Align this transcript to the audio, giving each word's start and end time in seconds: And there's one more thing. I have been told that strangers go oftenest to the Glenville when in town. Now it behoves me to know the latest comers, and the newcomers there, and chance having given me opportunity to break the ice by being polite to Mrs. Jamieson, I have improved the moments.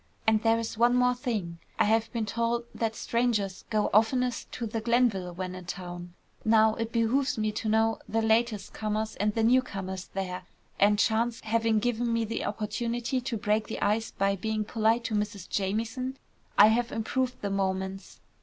And 0.25 0.41
there's 0.41 0.79
one 0.79 0.95
more 0.95 1.13
thing. 1.13 1.59
I 1.77 1.83
have 1.83 2.11
been 2.11 2.25
told 2.25 2.63
that 2.73 2.95
strangers 2.95 3.65
go 3.69 3.91
oftenest 3.93 4.51
to 4.53 4.65
the 4.65 4.81
Glenville 4.81 5.31
when 5.31 5.53
in 5.53 5.65
town. 5.65 6.15
Now 6.43 6.73
it 6.73 6.91
behoves 6.91 7.37
me 7.37 7.51
to 7.51 7.69
know 7.69 7.99
the 8.09 8.23
latest 8.23 8.73
comers, 8.73 9.15
and 9.17 9.35
the 9.35 9.43
newcomers 9.43 10.07
there, 10.07 10.45
and 10.79 10.97
chance 10.97 11.41
having 11.41 11.77
given 11.77 12.11
me 12.11 12.43
opportunity 12.43 13.21
to 13.21 13.37
break 13.37 13.67
the 13.67 13.79
ice 13.79 14.09
by 14.09 14.35
being 14.35 14.65
polite 14.65 15.03
to 15.03 15.13
Mrs. 15.13 15.47
Jamieson, 15.47 16.17
I 16.57 16.69
have 16.69 16.91
improved 16.91 17.39
the 17.43 17.51
moments. 17.51 18.21